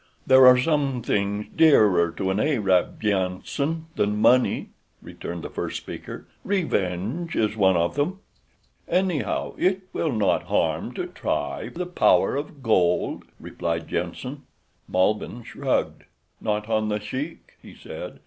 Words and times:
"There 0.25 0.47
are 0.47 0.57
some 0.57 1.03
things 1.03 1.45
dearer 1.55 2.09
to 2.13 2.31
an 2.31 2.39
Arab, 2.39 2.99
Jenssen, 2.99 3.85
than 3.95 4.19
money," 4.19 4.71
returned 4.99 5.43
the 5.43 5.49
first 5.51 5.77
speaker—"revenge 5.77 7.35
is 7.35 7.55
one 7.55 7.77
of 7.77 7.93
them." 7.93 8.17
"Anyhow 8.87 9.53
it 9.59 9.81
will 9.93 10.11
not 10.11 10.45
harm 10.47 10.95
to 10.95 11.05
try 11.05 11.69
the 11.69 11.85
power 11.85 12.35
of 12.35 12.63
gold," 12.63 13.25
replied 13.39 13.87
Jenssen. 13.87 14.47
Malbihn 14.87 15.43
shrugged. 15.43 16.05
"Not 16.41 16.67
on 16.67 16.89
The 16.89 16.99
Sheik," 16.99 17.53
he 17.61 17.75
said. 17.75 18.19